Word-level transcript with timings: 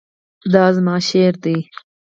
دا 0.53 0.65
زما 0.75 0.95
شعر 1.09 1.33
دی 1.43 1.57